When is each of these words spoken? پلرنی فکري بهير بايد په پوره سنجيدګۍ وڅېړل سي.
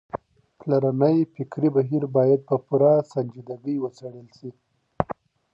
پلرنی 0.59 1.17
فکري 1.33 1.69
بهير 1.75 2.03
بايد 2.15 2.39
په 2.49 2.55
پوره 2.65 2.93
سنجيدګۍ 3.11 3.75
وڅېړل 3.79 4.27
سي. 4.37 4.49